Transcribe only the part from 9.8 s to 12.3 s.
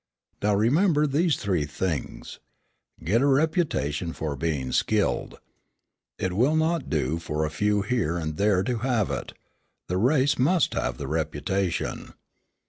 the race must have the reputation.